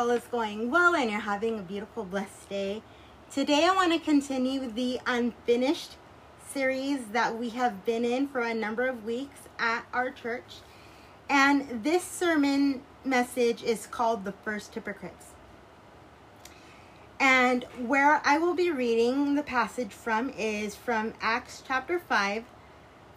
All 0.00 0.08
is 0.08 0.24
going 0.30 0.70
well 0.70 0.94
and 0.94 1.10
you're 1.10 1.20
having 1.20 1.58
a 1.58 1.62
beautiful, 1.62 2.06
blessed 2.06 2.48
day. 2.48 2.82
Today, 3.30 3.66
I 3.66 3.74
want 3.74 3.92
to 3.92 3.98
continue 3.98 4.72
the 4.72 4.98
unfinished 5.06 5.96
series 6.54 7.08
that 7.08 7.36
we 7.36 7.50
have 7.50 7.84
been 7.84 8.06
in 8.06 8.26
for 8.26 8.40
a 8.40 8.54
number 8.54 8.86
of 8.86 9.04
weeks 9.04 9.40
at 9.58 9.84
our 9.92 10.10
church. 10.10 10.60
And 11.28 11.84
this 11.84 12.02
sermon 12.02 12.80
message 13.04 13.62
is 13.62 13.86
called 13.86 14.24
The 14.24 14.32
First 14.32 14.74
Hypocrites. 14.74 15.32
And 17.20 17.64
where 17.78 18.22
I 18.24 18.38
will 18.38 18.54
be 18.54 18.70
reading 18.70 19.34
the 19.34 19.42
passage 19.42 19.92
from 19.92 20.30
is 20.30 20.74
from 20.74 21.12
Acts 21.20 21.62
chapter 21.66 21.98
5, 21.98 22.44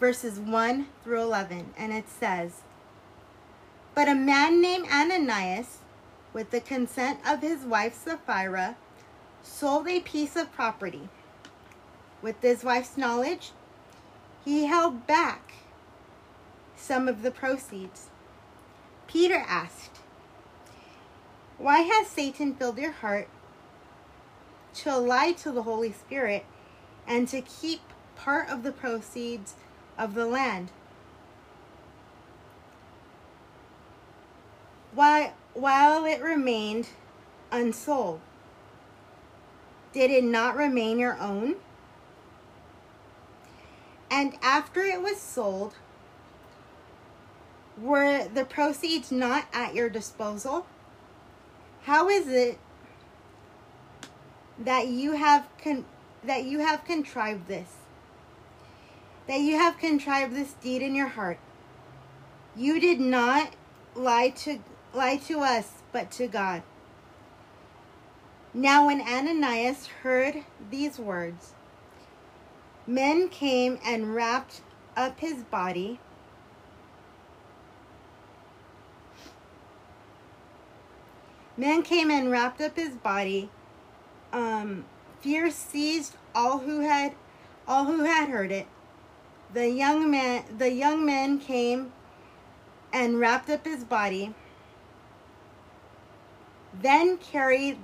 verses 0.01 0.37
1 0.37 0.87
through 1.01 1.21
11. 1.21 1.75
And 1.77 1.93
it 1.93 2.09
says, 2.09 2.59
But 3.95 4.09
a 4.09 4.15
man 4.15 4.61
named 4.61 4.87
Ananias, 4.91 5.77
with 6.33 6.49
the 6.49 6.59
consent 6.59 7.19
of 7.25 7.41
his 7.41 7.63
wife 7.63 7.93
Sapphira, 8.03 8.75
sold 9.43 9.87
a 9.87 9.99
piece 9.99 10.35
of 10.35 10.51
property. 10.51 11.09
With 12.21 12.41
his 12.41 12.63
wife's 12.63 12.97
knowledge, 12.97 13.51
he 14.43 14.65
held 14.65 15.05
back 15.05 15.53
some 16.75 17.07
of 17.07 17.21
the 17.21 17.31
proceeds. 17.31 18.07
Peter 19.07 19.43
asked, 19.47 19.99
Why 21.57 21.79
has 21.79 22.07
Satan 22.07 22.55
filled 22.55 22.79
your 22.79 22.91
heart 22.91 23.27
to 24.75 24.97
lie 24.97 25.33
to 25.33 25.51
the 25.51 25.63
Holy 25.63 25.91
Spirit 25.91 26.45
and 27.05 27.27
to 27.27 27.41
keep 27.41 27.81
part 28.15 28.49
of 28.49 28.63
the 28.63 28.71
proceeds 28.71 29.55
of 29.97 30.13
the 30.15 30.25
land? 30.25 30.71
Why, 34.93 35.33
while 35.53 36.05
it 36.05 36.21
remained 36.21 36.89
unsold, 37.51 38.19
did 39.91 40.09
it 40.09 40.23
not 40.23 40.55
remain 40.55 40.97
your 40.99 41.19
own? 41.19 41.55
And 44.09 44.35
after 44.41 44.81
it 44.81 45.01
was 45.01 45.19
sold, 45.19 45.75
were 47.79 48.27
the 48.27 48.45
proceeds 48.45 49.11
not 49.11 49.45
at 49.53 49.73
your 49.73 49.89
disposal? 49.89 50.65
How 51.83 52.09
is 52.09 52.27
it 52.27 52.57
that 54.59 54.87
you 54.87 55.13
have 55.13 55.47
con- 55.61 55.85
that 56.23 56.45
you 56.45 56.59
have 56.59 56.85
contrived 56.85 57.47
this? 57.47 57.69
That 59.27 59.39
you 59.39 59.57
have 59.57 59.77
contrived 59.77 60.35
this 60.35 60.53
deed 60.53 60.81
in 60.81 60.95
your 60.95 61.07
heart? 61.07 61.39
You 62.55 62.79
did 62.79 62.99
not 62.99 63.53
lie 63.95 64.29
to 64.29 64.59
lie 64.93 65.17
to 65.17 65.39
us, 65.39 65.71
but 65.91 66.11
to 66.11 66.27
God. 66.27 66.63
Now, 68.53 68.85
when 68.85 69.01
Ananias 69.01 69.87
heard 70.03 70.43
these 70.69 70.99
words, 70.99 71.53
men 72.85 73.29
came 73.29 73.79
and 73.83 74.13
wrapped 74.13 74.61
up 74.95 75.19
his 75.19 75.43
body. 75.43 75.99
Men 81.57 81.81
came 81.81 82.11
and 82.11 82.29
wrapped 82.29 82.61
up 82.61 82.75
his 82.75 82.95
body. 82.95 83.49
Um, 84.31 84.85
fear 85.21 85.49
seized 85.49 86.15
all 86.35 86.59
who 86.59 86.81
had, 86.81 87.13
all 87.67 87.85
who 87.85 88.03
had 88.03 88.29
heard 88.29 88.51
it. 88.51 88.67
The 89.53 89.69
young 89.69 90.09
man, 90.11 90.43
the 90.57 90.71
young 90.71 91.05
men 91.05 91.39
came 91.39 91.91
and 92.91 93.19
wrapped 93.19 93.49
up 93.49 93.65
his 93.65 93.83
body. 93.83 94.33
Then 96.81 97.17
carried 97.17 97.77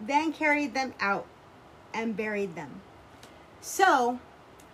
then 0.00 0.32
carried 0.32 0.74
them 0.74 0.94
out 1.00 1.26
and 1.94 2.16
buried 2.16 2.54
them. 2.54 2.82
So, 3.60 4.20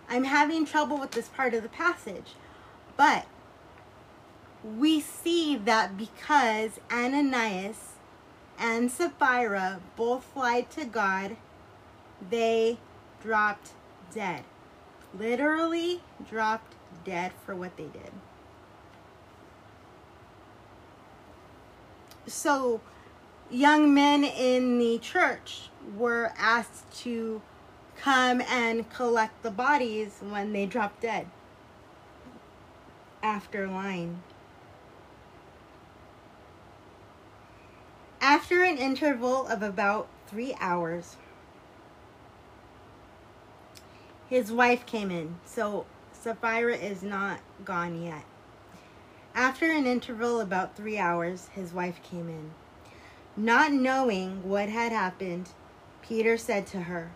I'm 0.09 0.25
having 0.25 0.65
trouble 0.65 0.97
with 0.97 1.11
this 1.11 1.29
part 1.29 1.53
of 1.53 1.63
the 1.63 1.69
passage, 1.69 2.35
but 2.97 3.25
we 4.63 4.99
see 4.99 5.55
that 5.55 5.97
because 5.97 6.79
Ananias 6.91 7.93
and 8.59 8.91
Sapphira 8.91 9.79
both 9.95 10.35
lied 10.35 10.69
to 10.71 10.85
God, 10.85 11.37
they 12.29 12.77
dropped 13.21 13.71
dead. 14.13 14.43
Literally 15.17 16.01
dropped 16.29 16.75
dead 17.03 17.31
for 17.45 17.55
what 17.55 17.75
they 17.77 17.85
did. 17.85 18.11
So, 22.25 22.81
young 23.49 23.93
men 23.93 24.23
in 24.23 24.79
the 24.79 24.97
church 24.99 25.69
were 25.95 26.31
asked 26.37 26.91
to 27.01 27.41
come 27.95 28.41
and 28.41 28.89
collect 28.89 29.43
the 29.43 29.51
bodies 29.51 30.19
when 30.21 30.53
they 30.53 30.65
dropped 30.65 31.01
dead 31.01 31.27
after 33.21 33.67
lying. 33.67 34.21
After 38.19 38.63
an 38.63 38.77
interval 38.77 39.47
of 39.47 39.61
about 39.61 40.07
three 40.27 40.55
hours, 40.59 41.17
his 44.29 44.51
wife 44.51 44.85
came 44.85 45.11
in, 45.11 45.35
so 45.45 45.85
Sapphira 46.11 46.75
is 46.75 47.03
not 47.03 47.39
gone 47.65 48.01
yet. 48.01 48.23
After 49.35 49.71
an 49.71 49.85
interval 49.85 50.39
about 50.39 50.75
three 50.75 50.97
hours, 50.97 51.49
his 51.53 51.73
wife 51.73 52.01
came 52.03 52.29
in. 52.29 52.51
Not 53.35 53.71
knowing 53.71 54.47
what 54.47 54.69
had 54.69 54.91
happened, 54.91 55.49
Peter 56.03 56.37
said 56.37 56.67
to 56.67 56.81
her, 56.81 57.11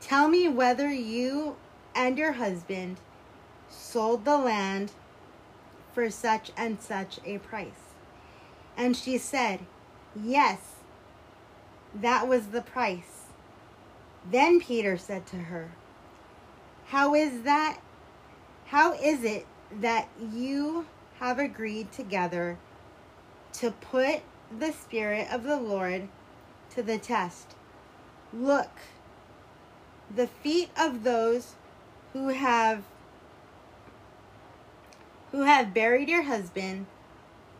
Tell 0.00 0.28
me 0.28 0.46
whether 0.46 0.92
you 0.92 1.56
and 1.96 2.16
your 2.16 2.32
husband 2.32 2.98
sold 3.68 4.24
the 4.24 4.38
land 4.38 4.92
for 5.92 6.10
such 6.10 6.52
and 6.56 6.80
such 6.80 7.18
a 7.24 7.38
price. 7.38 7.94
And 8.76 8.96
she 8.96 9.18
said, 9.18 9.60
Yes, 10.14 10.60
that 11.92 12.28
was 12.28 12.48
the 12.48 12.62
price. 12.62 13.26
Then 14.30 14.60
Peter 14.60 14.96
said 14.96 15.26
to 15.26 15.36
her, 15.36 15.72
How 16.86 17.14
is 17.14 17.42
that? 17.42 17.78
How 18.66 18.92
is 18.94 19.24
it 19.24 19.46
that 19.80 20.08
you 20.32 20.86
have 21.18 21.38
agreed 21.40 21.90
together 21.90 22.58
to 23.54 23.72
put 23.72 24.22
the 24.50 24.72
Spirit 24.72 25.28
of 25.30 25.42
the 25.42 25.56
Lord 25.56 26.08
to 26.70 26.82
the 26.82 26.98
test. 26.98 27.54
Look, 28.32 28.70
the 30.14 30.26
feet 30.26 30.70
of 30.78 31.04
those 31.04 31.54
who 32.12 32.28
have 32.28 32.84
who 35.32 35.42
have 35.42 35.74
buried 35.74 36.08
your 36.08 36.22
husband 36.22 36.86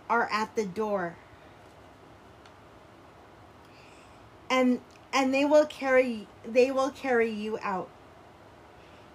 are 0.08 0.28
at 0.30 0.54
the 0.54 0.66
door. 0.66 1.16
And 4.48 4.80
and 5.12 5.34
they 5.34 5.44
will 5.44 5.66
carry 5.66 6.26
they 6.46 6.70
will 6.70 6.90
carry 6.90 7.30
you 7.30 7.58
out. 7.62 7.88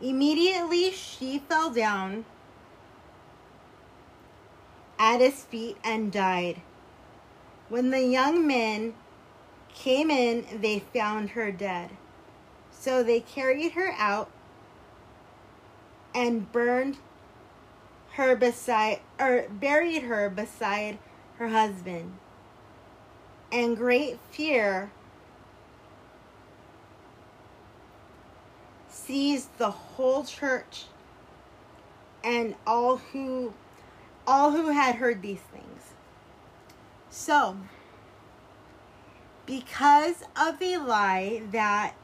Immediately 0.02 0.92
she 0.92 1.40
fell 1.40 1.70
down 1.70 2.26
at 4.98 5.22
his 5.22 5.44
feet 5.44 5.78
and 5.84 6.12
died. 6.12 6.62
When 7.70 7.92
the 7.92 8.02
young 8.02 8.46
men 8.48 8.96
came 9.74 10.10
in, 10.10 10.46
they 10.62 10.80
found 10.80 11.32
her 11.32 11.52
dead. 11.52 11.92
So 12.72 13.04
they 13.04 13.20
carried 13.20 13.74
her 13.74 13.94
out 13.98 14.30
and 16.14 16.52
burned 16.52 16.98
her 18.14 18.36
beside 18.36 19.00
or 19.20 19.46
buried 19.50 20.04
her 20.04 20.30
beside 20.30 20.98
her 21.38 21.50
husband. 21.50 22.14
And 23.52 23.78
great 23.78 24.20
fear 24.32 24.92
seized 28.90 29.58
the 29.58 29.72
whole 29.72 30.24
church 30.24 30.86
and 32.24 32.56
all 32.66 32.98
who 32.98 33.54
all 34.28 34.52
who 34.52 34.68
had 34.70 34.96
heard 34.96 35.22
these 35.22 35.40
things. 35.40 35.79
So, 37.10 37.58
because 39.46 40.24
of 40.36 40.60
the 40.60 40.78
lie 40.78 41.42
that 41.52 41.96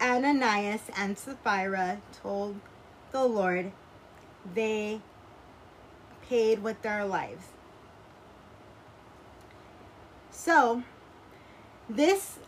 Ananias 0.00 0.82
and 0.96 1.18
Sapphira 1.18 2.00
told 2.22 2.56
the 3.10 3.24
Lord, 3.24 3.72
they 4.54 5.00
paid 6.28 6.62
with 6.62 6.80
their 6.82 7.04
lives. 7.04 7.48
So, 10.30 10.82
this 11.88 12.38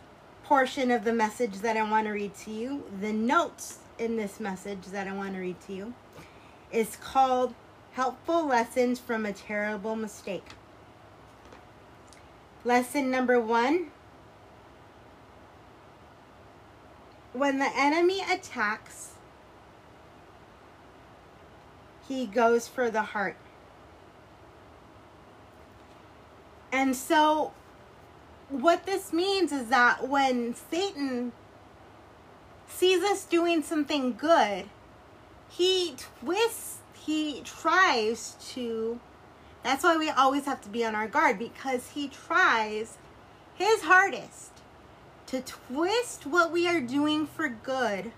portion 0.43 0.89
of 0.89 1.03
the 1.03 1.13
message 1.13 1.59
that 1.59 1.77
I 1.77 1.83
want 1.83 2.07
to 2.07 2.11
read 2.11 2.33
to 2.35 2.51
you, 2.51 2.83
the 2.99 3.13
notes 3.13 3.77
in 3.99 4.17
this 4.17 4.39
message 4.39 4.87
that 4.87 5.07
I 5.07 5.13
want 5.13 5.33
to 5.35 5.39
read 5.39 5.61
to 5.67 5.73
you, 5.73 5.93
is 6.71 6.95
called 6.95 7.53
Helpful 7.93 8.45
Lessons 8.45 8.99
from 8.99 9.25
a 9.25 9.33
Terrible 9.33 9.95
Mistake. 9.95 10.47
Lesson 12.65 13.11
number 13.11 13.39
one 13.39 13.91
When 17.31 17.59
the 17.59 17.69
enemy 17.75 18.21
attacks, 18.21 19.11
he 22.07 22.25
goes 22.25 22.67
for 22.67 22.89
the 22.89 23.03
heart. 23.03 23.35
And 26.71 26.95
so, 26.95 27.51
what 28.49 28.85
this 28.85 29.13
means 29.13 29.51
is 29.51 29.67
that 29.67 30.07
when 30.07 30.55
Satan 30.55 31.33
sees 32.67 33.03
us 33.03 33.25
doing 33.25 33.61
something 33.61 34.13
good, 34.13 34.65
he 35.49 35.95
twists, 35.97 36.79
he 36.93 37.41
tries 37.43 38.35
to. 38.53 38.99
That's 39.65 39.83
why 39.83 39.97
we 39.97 40.11
always 40.11 40.45
have 40.45 40.61
to 40.61 40.69
be 40.69 40.85
on 40.85 40.93
our 40.93 41.07
guard 41.07 41.39
because 41.39 41.89
he 41.95 42.07
tries 42.07 42.99
his 43.55 43.81
hardest 43.81 44.51
to 45.25 45.41
twist 45.41 46.27
what 46.27 46.51
we 46.51 46.67
are 46.67 46.79
doing 46.79 47.25
for 47.25 47.49
good 47.49 48.11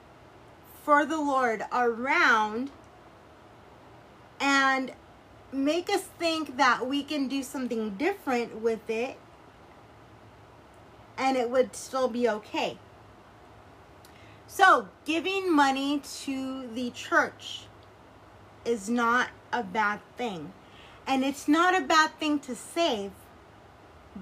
for 0.83 1.05
the 1.05 1.15
Lord 1.15 1.63
around 1.71 2.71
and 4.41 4.91
make 5.53 5.89
us 5.89 6.01
think 6.19 6.57
that 6.57 6.85
we 6.85 7.01
can 7.01 7.29
do 7.29 7.41
something 7.41 7.91
different 7.91 8.61
with 8.61 8.89
it 8.89 9.15
and 11.17 11.37
it 11.37 11.49
would 11.49 11.77
still 11.77 12.09
be 12.09 12.27
okay. 12.27 12.77
So, 14.47 14.89
giving 15.05 15.55
money 15.55 16.01
to 16.25 16.67
the 16.67 16.89
church 16.89 17.67
is 18.65 18.89
not 18.89 19.29
a 19.53 19.63
bad 19.63 20.01
thing. 20.17 20.51
And 21.07 21.23
it's 21.23 21.47
not 21.47 21.75
a 21.75 21.81
bad 21.81 22.11
thing 22.19 22.39
to 22.39 22.55
save, 22.55 23.11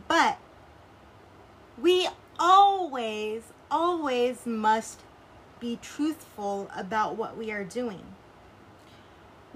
but 0.07 0.37
we 1.81 2.07
always, 2.39 3.41
always 3.71 4.45
must 4.45 5.01
be 5.59 5.79
truthful 5.81 6.69
about 6.75 7.15
what 7.15 7.35
we 7.35 7.51
are 7.51 7.63
doing. 7.63 8.03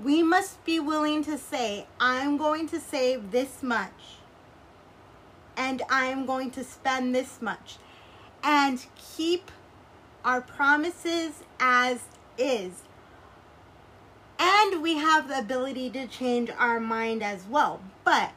We 0.01 0.23
must 0.23 0.63
be 0.65 0.79
willing 0.79 1.23
to 1.25 1.37
say, 1.37 1.85
I'm 1.99 2.37
going 2.37 2.67
to 2.69 2.79
save 2.79 3.31
this 3.31 3.61
much 3.61 4.17
and 5.55 5.81
I'm 5.89 6.25
going 6.25 6.51
to 6.51 6.63
spend 6.63 7.13
this 7.13 7.41
much 7.41 7.77
and 8.41 8.83
keep 9.15 9.51
our 10.23 10.41
promises 10.41 11.43
as 11.59 11.99
is. 12.37 12.71
And 14.39 14.81
we 14.81 14.95
have 14.95 15.27
the 15.27 15.37
ability 15.37 15.89
to 15.91 16.07
change 16.07 16.49
our 16.57 16.79
mind 16.79 17.21
as 17.21 17.45
well. 17.45 17.81
But 18.05 18.31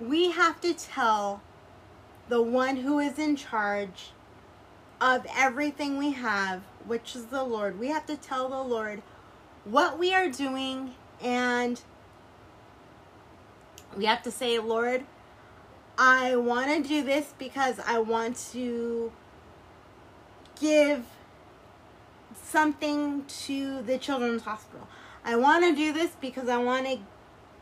we 0.00 0.30
have 0.30 0.60
to 0.60 0.72
tell 0.72 1.42
the 2.28 2.40
one 2.40 2.76
who 2.76 3.00
is 3.00 3.18
in 3.18 3.34
charge 3.34 4.12
of 5.00 5.26
everything 5.36 5.98
we 5.98 6.12
have, 6.12 6.62
which 6.86 7.16
is 7.16 7.26
the 7.26 7.42
Lord. 7.42 7.78
We 7.80 7.88
have 7.88 8.06
to 8.06 8.16
tell 8.16 8.48
the 8.48 8.62
Lord 8.62 9.02
what 9.64 9.98
we 9.98 10.14
are 10.14 10.28
doing 10.28 10.94
and 11.20 11.80
we 13.96 14.04
have 14.04 14.22
to 14.22 14.30
say, 14.30 14.58
Lord, 14.58 15.04
I 15.96 16.36
want 16.36 16.68
to 16.68 16.88
do 16.88 17.02
this 17.02 17.34
because 17.38 17.80
I 17.84 17.98
want 17.98 18.36
to 18.52 19.10
give 20.60 21.04
something 22.48 23.24
to 23.26 23.82
the 23.82 23.98
children's 23.98 24.42
hospital. 24.42 24.88
I 25.24 25.36
want 25.36 25.64
to 25.64 25.74
do 25.74 25.92
this 25.92 26.12
because 26.20 26.48
I 26.48 26.58
want 26.58 26.86
to 26.86 26.98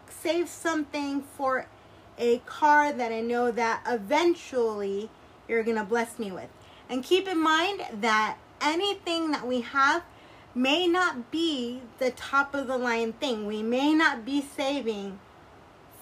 save 0.08 0.48
something 0.48 1.22
for 1.22 1.66
a 2.18 2.38
car 2.38 2.92
that 2.92 3.12
I 3.12 3.20
know 3.20 3.50
that 3.50 3.82
eventually 3.86 5.10
you're 5.48 5.62
going 5.62 5.76
to 5.76 5.84
bless 5.84 6.18
me 6.18 6.30
with. 6.30 6.48
And 6.88 7.02
keep 7.02 7.26
in 7.26 7.42
mind 7.42 7.82
that 8.00 8.38
anything 8.60 9.32
that 9.32 9.46
we 9.46 9.62
have 9.62 10.04
may 10.54 10.86
not 10.86 11.30
be 11.30 11.82
the 11.98 12.10
top 12.12 12.54
of 12.54 12.66
the 12.66 12.78
line 12.78 13.12
thing. 13.12 13.46
We 13.46 13.62
may 13.62 13.92
not 13.92 14.24
be 14.24 14.40
saving 14.40 15.18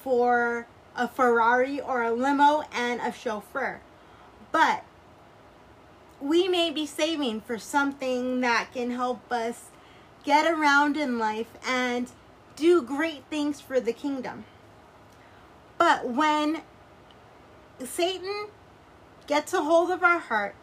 for 0.02 0.69
a 0.94 1.08
Ferrari 1.08 1.81
or 1.81 2.02
a 2.02 2.12
limo 2.12 2.62
and 2.72 3.00
a 3.00 3.12
chauffeur. 3.12 3.81
But 4.52 4.84
we 6.24 6.48
may 6.48 6.70
be 6.70 6.86
saving 6.86 7.42
for 7.42 7.58
something 7.58 8.40
that 8.40 8.72
can 8.72 8.90
help 8.92 9.30
us 9.30 9.66
get 10.24 10.50
around 10.50 10.96
in 10.96 11.18
life 11.18 11.48
and 11.68 12.10
do 12.56 12.80
great 12.80 13.22
things 13.28 13.60
for 13.60 13.78
the 13.78 13.92
kingdom. 13.92 14.44
But 15.76 16.08
when 16.08 16.62
Satan 17.84 18.46
gets 19.26 19.52
a 19.52 19.62
hold 19.62 19.90
of 19.90 20.02
our 20.02 20.18
heart, 20.18 20.54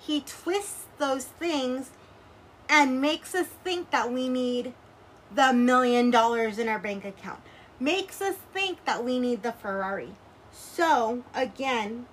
he 0.00 0.20
twists 0.20 0.86
those 0.98 1.26
things 1.26 1.90
and 2.68 3.00
makes 3.00 3.36
us 3.36 3.46
think 3.62 3.90
that 3.92 4.12
we 4.12 4.28
need 4.28 4.74
the 5.32 5.52
million 5.52 6.10
dollars 6.10 6.58
in 6.58 6.68
our 6.68 6.78
bank 6.80 7.04
account. 7.04 7.40
Makes 7.78 8.20
us 8.20 8.34
think 8.52 8.84
that 8.84 9.04
we 9.04 9.20
need 9.20 9.44
the 9.44 9.52
Ferrari. 9.52 10.14
So, 10.50 11.22
again, 11.34 12.06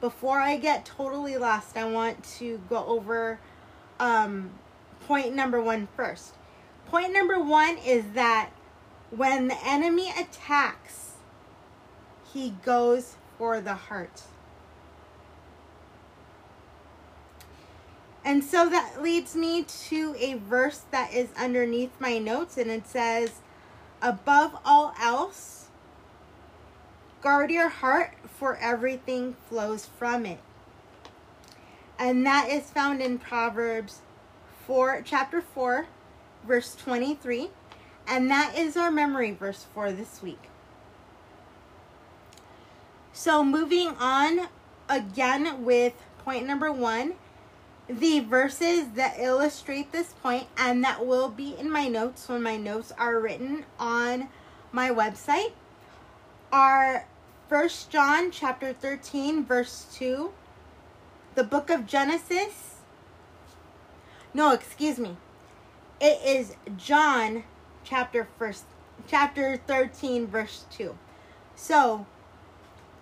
before 0.00 0.38
I 0.38 0.56
get 0.56 0.84
totally 0.84 1.36
lost, 1.36 1.76
I 1.76 1.84
want 1.84 2.22
to 2.38 2.60
go 2.68 2.84
over 2.86 3.38
um, 3.98 4.50
point 5.06 5.34
number 5.34 5.60
one 5.60 5.88
first. 5.96 6.34
Point 6.86 7.12
number 7.12 7.38
one 7.40 7.78
is 7.78 8.04
that 8.14 8.50
when 9.10 9.48
the 9.48 9.56
enemy 9.64 10.10
attacks, 10.10 11.12
he 12.32 12.54
goes 12.64 13.16
for 13.36 13.60
the 13.60 13.74
heart. 13.74 14.22
And 18.24 18.44
so 18.44 18.68
that 18.68 19.02
leads 19.02 19.34
me 19.34 19.64
to 19.88 20.14
a 20.18 20.34
verse 20.34 20.82
that 20.90 21.14
is 21.14 21.30
underneath 21.38 21.98
my 21.98 22.18
notes, 22.18 22.58
and 22.58 22.70
it 22.70 22.86
says, 22.86 23.40
Above 24.02 24.58
all 24.64 24.92
else, 25.00 25.57
guard 27.22 27.50
your 27.50 27.68
heart, 27.68 28.14
for 28.38 28.56
everything 28.56 29.34
flows 29.48 29.86
from 29.86 30.24
it. 30.24 30.38
And 31.98 32.24
that 32.24 32.48
is 32.48 32.70
found 32.70 33.02
in 33.02 33.18
Proverbs 33.18 34.02
4, 34.66 35.02
chapter 35.04 35.40
4, 35.40 35.86
verse 36.46 36.76
23. 36.76 37.50
And 38.06 38.30
that 38.30 38.56
is 38.56 38.76
our 38.76 38.90
memory 38.90 39.32
verse 39.32 39.66
for 39.74 39.90
this 39.90 40.22
week. 40.22 40.42
So 43.12 43.44
moving 43.44 43.88
on 43.98 44.48
again 44.88 45.64
with 45.64 45.94
point 46.24 46.46
number 46.46 46.70
one, 46.70 47.14
the 47.88 48.20
verses 48.20 48.90
that 48.94 49.18
illustrate 49.18 49.90
this 49.90 50.12
point 50.22 50.46
and 50.56 50.84
that 50.84 51.04
will 51.04 51.28
be 51.28 51.56
in 51.58 51.70
my 51.70 51.88
notes 51.88 52.28
when 52.28 52.42
my 52.42 52.56
notes 52.56 52.92
are 52.98 53.18
written 53.18 53.64
on 53.78 54.28
my 54.70 54.90
website 54.90 55.52
are 56.52 57.06
First 57.48 57.90
John 57.90 58.30
chapter 58.30 58.72
13 58.72 59.44
verse 59.44 59.86
2, 59.94 60.30
the 61.34 61.44
book 61.44 61.70
of 61.70 61.86
Genesis. 61.86 62.76
No, 64.34 64.52
excuse 64.52 64.98
me. 64.98 65.16
It 66.00 66.20
is 66.24 66.56
John 66.76 67.44
chapter 67.84 68.28
first 68.38 68.64
chapter 69.06 69.56
13 69.66 70.26
verse 70.26 70.64
2. 70.70 70.96
So, 71.56 72.06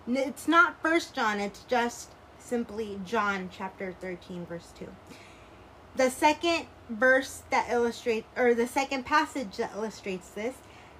it's 0.07 0.47
not 0.47 0.81
First 0.81 1.13
John, 1.13 1.39
it's 1.39 1.63
just 1.63 2.11
simply 2.39 2.99
John 3.05 3.49
chapter 3.51 3.93
13 3.99 4.45
verse 4.45 4.71
2. 4.77 4.87
The 5.95 6.09
second 6.09 6.67
verse 6.89 7.43
that 7.49 7.69
illustrates 7.69 8.27
or 8.37 8.53
the 8.53 8.67
second 8.67 9.05
passage 9.05 9.57
that 9.57 9.73
illustrates 9.75 10.29
this 10.29 10.55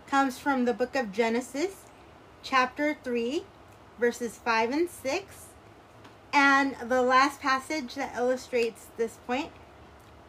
comes 0.08 0.38
from 0.38 0.66
the 0.66 0.74
book 0.74 0.96
of 0.96 1.12
Genesis 1.12 1.87
chapter 2.44 2.98
3 3.03 3.44
verses 4.00 4.38
5 4.38 4.72
and 4.72 4.89
6. 4.89 5.46
And 6.34 6.75
the 6.88 7.01
last 7.01 7.39
passage 7.39 7.96
that 7.96 8.15
illustrates 8.15 8.88
this 8.98 9.17
point 9.25 9.51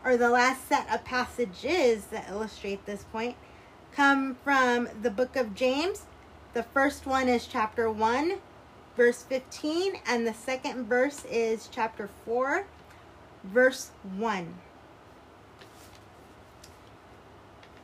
or 0.05 0.17
the 0.17 0.31
last 0.31 0.69
set 0.69 0.93
of 0.93 1.05
passages 1.05 2.07
that 2.07 2.29
illustrate 2.31 2.87
this 2.87 3.05
point 3.05 3.37
come 3.93 4.37
from 4.45 4.89
the 5.03 5.11
book 5.11 5.37
of 5.37 5.55
James. 5.55 6.07
The 6.55 6.63
first 6.63 7.05
one 7.05 7.29
is 7.29 7.47
chapter 7.47 7.91
1, 7.91 8.39
verse 8.97 9.23
15, 9.23 9.95
and 10.07 10.27
the 10.27 10.35
second 10.35 10.87
verse 10.87 11.25
is 11.31 11.69
chapter 11.71 12.09
4, 12.25 12.67
verse 13.45 13.91
1. 14.17 14.55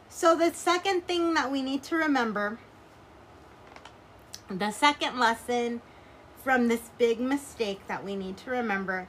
So, 0.09 0.37
the 0.37 0.53
second 0.55 1.07
thing 1.09 1.35
that 1.35 1.51
we 1.51 1.61
need 1.61 1.83
to 1.85 1.97
remember, 1.97 2.59
the 4.51 4.71
second 4.71 5.19
lesson 5.19 5.81
from 6.43 6.69
this 6.69 6.91
big 6.99 7.21
mistake 7.21 7.87
that 7.87 8.05
we 8.05 8.15
need 8.15 8.37
to 8.39 8.51
remember 8.51 9.09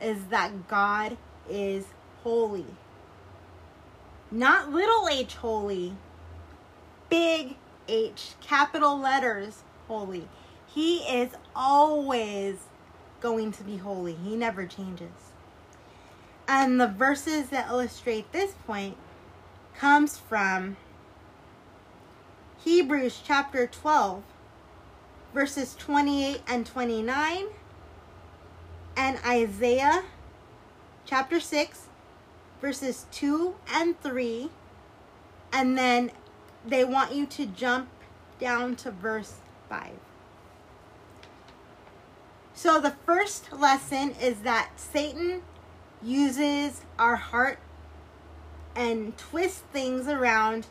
is 0.00 0.26
that 0.26 0.68
God 0.68 1.16
is 1.48 1.86
holy. 2.22 2.66
Not 4.30 4.72
little 4.72 5.08
h 5.08 5.34
holy, 5.36 5.94
big 7.08 7.56
H, 7.88 8.34
capital 8.40 8.98
letters 8.98 9.62
holy. 9.86 10.28
He 10.66 10.98
is 10.98 11.30
always 11.54 12.56
going 13.20 13.52
to 13.52 13.62
be 13.62 13.76
holy, 13.76 14.14
He 14.14 14.36
never 14.36 14.66
changes. 14.66 15.32
And 16.48 16.80
the 16.80 16.88
verses 16.88 17.48
that 17.50 17.68
illustrate 17.68 18.30
this 18.32 18.52
point 18.66 18.96
comes 19.76 20.18
from 20.18 20.76
Hebrews 22.58 23.20
chapter 23.24 23.66
12 23.66 24.22
verses 25.34 25.74
28 25.78 26.42
and 26.46 26.66
29 26.66 27.46
and 28.96 29.18
Isaiah 29.26 30.04
chapter 31.04 31.40
6 31.40 31.88
verses 32.60 33.06
2 33.12 33.54
and 33.72 34.00
3 34.00 34.50
and 35.52 35.76
then 35.76 36.10
they 36.66 36.84
want 36.84 37.14
you 37.14 37.26
to 37.26 37.46
jump 37.46 37.88
down 38.38 38.76
to 38.76 38.90
verse 38.90 39.36
5. 39.68 39.90
So 42.54 42.80
the 42.80 42.94
first 43.04 43.52
lesson 43.52 44.14
is 44.20 44.40
that 44.40 44.70
Satan 44.76 45.42
uses 46.02 46.82
our 46.98 47.16
heart 47.16 47.58
and 48.74 49.16
twists 49.16 49.62
things 49.72 50.08
around 50.08 50.66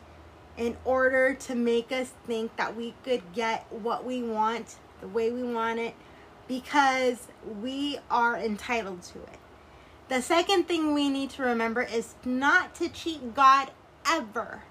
in 0.56 0.76
order 0.84 1.34
to 1.34 1.54
make 1.54 1.92
us 1.92 2.12
think 2.26 2.56
that 2.56 2.76
we 2.76 2.94
could 3.04 3.22
get 3.34 3.66
what 3.70 4.04
we 4.04 4.22
want 4.22 4.76
the 5.00 5.08
way 5.08 5.30
we 5.30 5.42
want 5.42 5.78
it 5.78 5.94
because 6.48 7.28
we 7.60 7.98
are 8.10 8.36
entitled 8.36 9.02
to 9.02 9.18
it. 9.22 9.38
The 10.08 10.22
second 10.22 10.68
thing 10.68 10.94
we 10.94 11.08
need 11.08 11.30
to 11.30 11.42
remember 11.42 11.82
is 11.82 12.14
not 12.24 12.74
to 12.76 12.88
cheat 12.88 13.34
God 13.34 13.70
ever. 14.08 14.62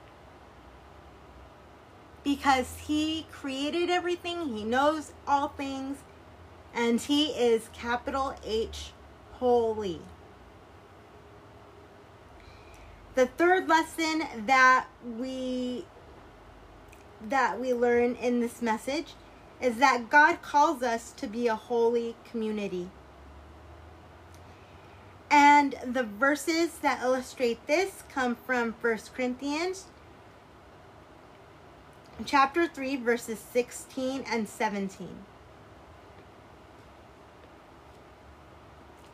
Because 2.23 2.77
He 2.87 3.27
created 3.31 3.89
everything, 3.89 4.55
He 4.55 4.63
knows 4.63 5.11
all 5.27 5.49
things, 5.49 5.97
and 6.73 7.01
He 7.01 7.27
is 7.31 7.69
capital 7.73 8.35
H 8.43 8.91
holy. 9.33 10.01
The 13.15 13.27
third 13.27 13.69
lesson 13.69 14.23
that 14.45 14.87
we 15.17 15.85
that 17.21 17.59
we 17.59 17.73
learn 17.73 18.15
in 18.15 18.41
this 18.41 18.61
message 18.61 19.13
is 19.61 19.77
that 19.77 20.09
God 20.09 20.41
calls 20.41 20.83
us 20.83 21.11
to 21.13 21.25
be 21.25 21.47
a 21.47 21.55
holy 21.55 22.15
community. 22.29 22.89
And 25.31 25.75
the 25.85 26.03
verses 26.03 26.77
that 26.79 27.01
illustrate 27.01 27.65
this 27.67 28.03
come 28.09 28.35
from 28.35 28.75
1 28.81 28.99
Corinthians 29.15 29.85
chapter 32.25 32.67
3 32.67 32.97
verses 32.97 33.39
16 33.39 34.25
and 34.27 34.47
17. 34.47 35.09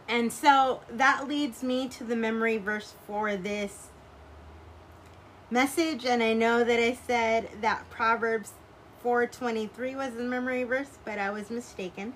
And 0.07 0.33
so 0.33 0.81
that 0.89 1.27
leads 1.27 1.63
me 1.63 1.87
to 1.87 2.03
the 2.03 2.17
memory 2.17 2.57
verse 2.57 2.95
for 3.07 3.37
this 3.37 3.90
message 5.51 6.05
and 6.05 6.23
I 6.23 6.33
know 6.33 6.63
that 6.63 6.79
I 6.79 6.97
said 7.05 7.49
that 7.61 7.89
Proverbs 7.89 8.53
4:23 9.03 9.95
was 9.95 10.13
the 10.13 10.23
memory 10.23 10.63
verse, 10.63 10.97
but 11.03 11.19
I 11.19 11.29
was 11.29 11.49
mistaken. 11.49 12.15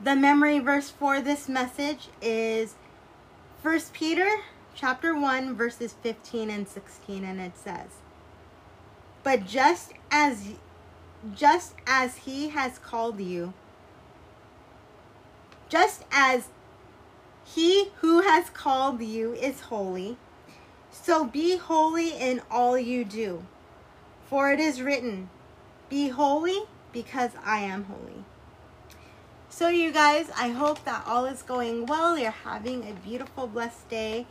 The 0.00 0.16
memory 0.16 0.58
verse 0.58 0.90
for 0.90 1.20
this 1.20 1.48
message 1.48 2.08
is 2.20 2.74
1 3.62 3.80
Peter 3.92 4.28
chapter 4.74 5.16
1 5.16 5.54
verses 5.54 5.94
15 6.02 6.50
and 6.50 6.68
16 6.68 7.24
and 7.24 7.40
it 7.40 7.56
says, 7.56 8.02
"But 9.22 9.46
just 9.46 9.92
as 10.10 10.54
just 11.34 11.74
as 11.86 12.16
he 12.18 12.50
has 12.50 12.78
called 12.78 13.20
you, 13.20 13.54
just 15.68 16.04
as 16.10 16.48
he 17.44 17.90
who 18.00 18.22
has 18.22 18.50
called 18.50 19.00
you 19.00 19.32
is 19.34 19.60
holy, 19.62 20.18
so 21.02 21.24
be 21.24 21.56
holy 21.56 22.10
in 22.10 22.42
all 22.50 22.78
you 22.78 23.04
do. 23.04 23.44
For 24.28 24.52
it 24.52 24.58
is 24.58 24.82
written, 24.82 25.30
Be 25.88 26.08
holy 26.08 26.62
because 26.92 27.30
I 27.44 27.60
am 27.60 27.84
holy. 27.84 28.24
So, 29.48 29.68
you 29.68 29.92
guys, 29.92 30.30
I 30.36 30.48
hope 30.48 30.84
that 30.84 31.04
all 31.06 31.24
is 31.24 31.42
going 31.42 31.86
well. 31.86 32.18
You're 32.18 32.30
having 32.30 32.88
a 32.88 32.92
beautiful, 32.92 33.46
blessed 33.46 33.88
day. 33.88 34.26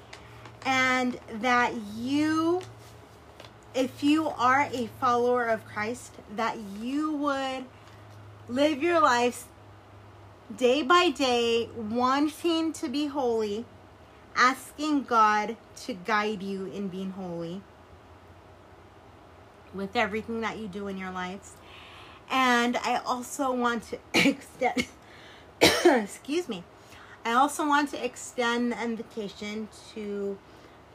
And 0.65 1.19
that 1.31 1.73
you, 1.95 2.61
if 3.73 4.03
you 4.03 4.27
are 4.27 4.69
a 4.71 4.87
follower 4.99 5.45
of 5.45 5.65
Christ, 5.65 6.11
that 6.35 6.57
you 6.79 7.13
would 7.13 7.65
live 8.47 8.83
your 8.83 8.99
life 8.99 9.45
day 10.55 10.83
by 10.83 11.09
day 11.09 11.69
wanting 11.75 12.71
to 12.73 12.87
be 12.87 13.07
holy 13.07 13.65
asking 14.35 15.03
God 15.03 15.55
to 15.77 15.93
guide 15.93 16.43
you 16.43 16.65
in 16.65 16.87
being 16.87 17.11
holy 17.11 17.61
with 19.73 19.95
everything 19.95 20.41
that 20.41 20.57
you 20.57 20.67
do 20.67 20.87
in 20.87 20.97
your 20.97 21.11
lives. 21.11 21.53
And 22.29 22.77
I 22.77 22.97
also 23.05 23.51
want 23.51 23.83
to 23.83 23.99
extend, 24.29 24.87
excuse 25.85 26.49
me, 26.49 26.63
I 27.23 27.33
also 27.33 27.67
want 27.67 27.89
to 27.91 28.03
extend 28.03 28.71
the 28.71 28.83
invitation 28.83 29.67
to 29.93 30.37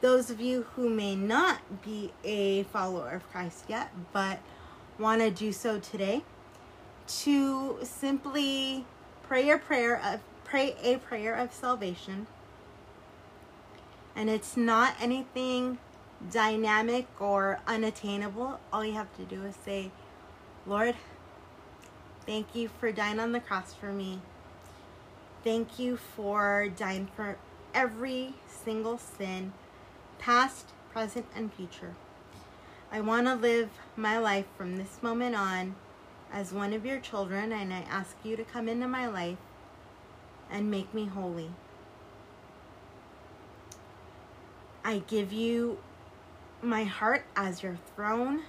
those 0.01 0.29
of 0.29 0.41
you 0.41 0.63
who 0.75 0.89
may 0.89 1.15
not 1.15 1.83
be 1.83 2.11
a 2.23 2.63
follower 2.63 3.09
of 3.09 3.29
Christ 3.31 3.65
yet, 3.67 3.91
but 4.11 4.39
want 4.97 5.21
to 5.21 5.29
do 5.29 5.51
so 5.51 5.79
today, 5.79 6.23
to 7.07 7.79
simply 7.83 8.85
pray 9.23 9.49
a 9.49 9.57
prayer 9.57 10.01
of 10.03 10.21
pray 10.43 10.75
a 10.83 10.97
prayer 10.97 11.35
of 11.35 11.53
salvation 11.53 12.27
and 14.15 14.29
it's 14.29 14.57
not 14.57 14.95
anything 14.99 15.77
dynamic 16.29 17.07
or 17.19 17.59
unattainable. 17.67 18.59
All 18.71 18.85
you 18.85 18.93
have 18.93 19.15
to 19.17 19.23
do 19.23 19.43
is 19.45 19.55
say, 19.65 19.91
Lord, 20.65 20.95
thank 22.25 22.53
you 22.55 22.69
for 22.79 22.91
dying 22.91 23.19
on 23.19 23.31
the 23.31 23.39
cross 23.39 23.73
for 23.73 23.91
me. 23.91 24.21
Thank 25.43 25.79
you 25.79 25.97
for 25.97 26.69
dying 26.69 27.09
for 27.15 27.37
every 27.73 28.35
single 28.47 28.97
sin, 28.97 29.53
past, 30.19 30.67
present, 30.91 31.25
and 31.35 31.51
future. 31.53 31.95
I 32.91 33.01
want 33.01 33.25
to 33.27 33.35
live 33.35 33.69
my 33.95 34.19
life 34.19 34.45
from 34.57 34.77
this 34.77 35.01
moment 35.01 35.35
on 35.35 35.75
as 36.31 36.53
one 36.53 36.73
of 36.73 36.85
your 36.85 36.99
children, 36.99 37.51
and 37.51 37.73
I 37.73 37.85
ask 37.89 38.15
you 38.23 38.35
to 38.35 38.43
come 38.43 38.69
into 38.69 38.87
my 38.87 39.07
life 39.07 39.37
and 40.49 40.69
make 40.69 40.93
me 40.93 41.05
holy. 41.05 41.51
I 44.83 44.99
give 45.07 45.31
you 45.31 45.77
my 46.61 46.83
heart 46.83 47.23
as 47.35 47.61
your 47.61 47.77
throne, 47.95 48.41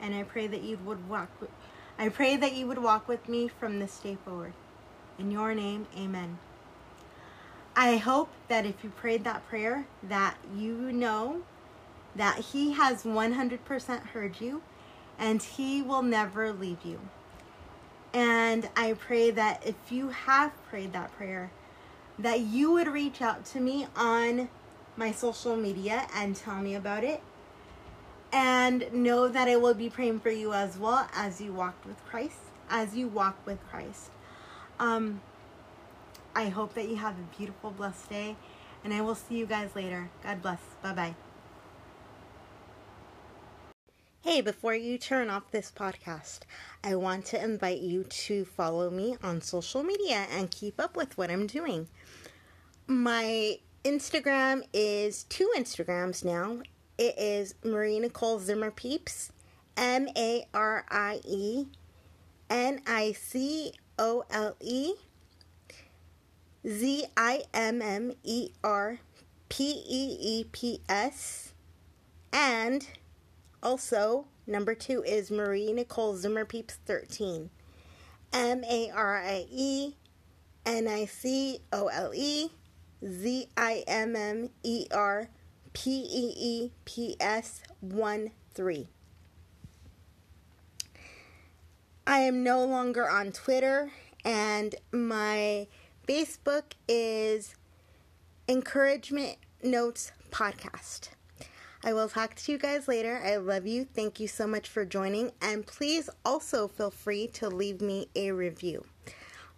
and 0.00 0.14
I 0.14 0.22
pray 0.22 0.46
that 0.46 0.62
you 0.62 0.78
would 0.84 1.08
walk. 1.08 1.28
With, 1.40 1.50
I 1.98 2.08
pray 2.08 2.36
that 2.36 2.54
you 2.54 2.66
would 2.66 2.78
walk 2.78 3.08
with 3.08 3.28
me 3.28 3.48
from 3.48 3.78
this 3.78 3.98
day 3.98 4.16
forward. 4.24 4.52
In 5.18 5.30
your 5.30 5.54
name, 5.54 5.86
Amen. 5.96 6.38
I 7.74 7.96
hope 7.96 8.30
that 8.48 8.66
if 8.66 8.84
you 8.84 8.90
prayed 8.90 9.24
that 9.24 9.48
prayer, 9.48 9.86
that 10.02 10.36
you 10.56 10.92
know 10.92 11.42
that 12.14 12.38
He 12.38 12.72
has 12.72 13.02
100% 13.04 14.06
heard 14.08 14.40
you, 14.40 14.62
and 15.18 15.42
He 15.42 15.82
will 15.82 16.02
never 16.02 16.52
leave 16.52 16.84
you. 16.84 17.00
And 18.12 18.68
I 18.76 18.92
pray 18.92 19.30
that 19.30 19.66
if 19.66 19.90
you 19.90 20.10
have 20.10 20.52
prayed 20.68 20.92
that 20.92 21.12
prayer, 21.12 21.50
that 22.18 22.40
you 22.40 22.72
would 22.72 22.88
reach 22.88 23.22
out 23.22 23.44
to 23.46 23.60
me 23.60 23.86
on 23.96 24.48
my 24.96 25.12
social 25.12 25.56
media 25.56 26.06
and 26.14 26.36
tell 26.36 26.56
me 26.56 26.74
about 26.74 27.04
it. 27.04 27.22
And 28.32 28.90
know 28.92 29.28
that 29.28 29.48
I 29.48 29.56
will 29.56 29.74
be 29.74 29.90
praying 29.90 30.20
for 30.20 30.30
you 30.30 30.52
as 30.54 30.78
well 30.78 31.08
as 31.14 31.40
you 31.40 31.52
walk 31.52 31.76
with 31.84 32.02
Christ, 32.06 32.38
as 32.70 32.96
you 32.96 33.08
walk 33.08 33.36
with 33.46 33.58
Christ. 33.68 34.10
Um, 34.78 35.20
I 36.34 36.48
hope 36.48 36.74
that 36.74 36.88
you 36.88 36.96
have 36.96 37.14
a 37.18 37.36
beautiful, 37.36 37.70
blessed 37.70 38.08
day, 38.08 38.36
and 38.84 38.94
I 38.94 39.02
will 39.02 39.14
see 39.14 39.36
you 39.36 39.46
guys 39.46 39.76
later. 39.76 40.10
God 40.22 40.40
bless. 40.40 40.60
Bye 40.82 40.94
bye. 40.94 41.14
Hey, 44.22 44.40
before 44.40 44.74
you 44.74 44.98
turn 44.98 45.28
off 45.28 45.50
this 45.50 45.72
podcast, 45.74 46.40
I 46.84 46.94
want 46.94 47.26
to 47.26 47.42
invite 47.42 47.80
you 47.80 48.04
to 48.04 48.44
follow 48.44 48.88
me 48.88 49.16
on 49.22 49.40
social 49.40 49.82
media 49.82 50.26
and 50.30 50.50
keep 50.50 50.80
up 50.80 50.96
with 50.96 51.18
what 51.18 51.28
I'm 51.28 51.46
doing. 51.46 51.88
My 52.86 53.58
Instagram 53.84 54.62
is 54.72 55.24
two 55.24 55.50
Instagrams 55.56 56.24
now. 56.24 56.58
It 56.98 57.18
is 57.18 57.56
Marie 57.64 57.98
Nicole 57.98 58.38
Zimmer 58.38 58.70
Peeps, 58.70 59.32
M 59.76 60.08
A 60.16 60.46
R 60.54 60.84
I 60.88 61.20
E 61.24 61.66
N 62.48 62.80
I 62.86 63.10
C 63.10 63.72
O 63.98 64.24
L 64.30 64.54
E 64.60 64.92
Z 66.64 67.06
I 67.16 67.42
M 67.52 67.82
M 67.82 68.12
E 68.22 68.50
R 68.62 69.00
P 69.48 69.82
E 69.88 70.16
E 70.20 70.44
P 70.52 70.80
S. 70.88 71.52
And 72.32 72.86
also, 73.64 74.26
number 74.46 74.76
two 74.76 75.02
is 75.02 75.32
Marie 75.32 75.72
Nicole 75.72 76.14
Zimmer 76.14 76.44
Peeps 76.44 76.78
13. 76.86 77.50
M 78.32 78.62
A 78.62 78.90
R 78.94 79.16
I 79.16 79.46
E 79.50 79.96
N 80.64 80.86
I 80.86 81.04
C 81.06 81.58
O 81.72 81.88
L 81.88 82.12
E 82.14 82.52
Z 83.06 83.48
I 83.56 83.84
M 83.86 84.14
M 84.14 84.50
E 84.62 84.86
R 84.92 85.28
P 85.72 85.90
E 85.90 86.34
E 86.36 86.70
P 86.84 87.16
S 87.18 87.62
1 87.80 88.30
3. 88.54 88.88
I 92.06 92.18
am 92.18 92.42
no 92.42 92.64
longer 92.64 93.08
on 93.08 93.32
Twitter, 93.32 93.90
and 94.24 94.74
my 94.92 95.66
Facebook 96.06 96.72
is 96.88 97.54
Encouragement 98.48 99.38
Notes 99.62 100.12
Podcast. 100.30 101.10
I 101.84 101.92
will 101.92 102.08
talk 102.08 102.36
to 102.36 102.52
you 102.52 102.58
guys 102.58 102.86
later. 102.86 103.20
I 103.24 103.36
love 103.36 103.66
you. 103.66 103.84
Thank 103.84 104.20
you 104.20 104.28
so 104.28 104.46
much 104.46 104.68
for 104.68 104.84
joining. 104.84 105.32
And 105.40 105.66
please 105.66 106.08
also 106.24 106.68
feel 106.68 106.90
free 106.90 107.26
to 107.28 107.48
leave 107.48 107.80
me 107.80 108.08
a 108.14 108.30
review 108.30 108.84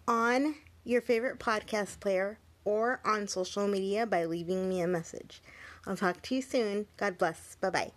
on 0.07 0.55
your 0.83 1.01
favorite 1.01 1.39
podcast 1.39 1.99
player 1.99 2.39
or 2.65 2.99
on 3.05 3.27
social 3.27 3.67
media 3.67 4.05
by 4.05 4.25
leaving 4.25 4.67
me 4.67 4.81
a 4.81 4.87
message. 4.87 5.41
I'll 5.87 5.95
talk 5.95 6.21
to 6.23 6.35
you 6.35 6.41
soon. 6.41 6.87
God 6.97 7.17
bless. 7.17 7.55
Bye 7.61 7.69
bye. 7.69 7.91